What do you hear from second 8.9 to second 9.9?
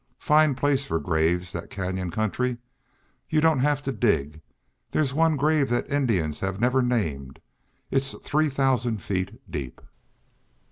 feet deep."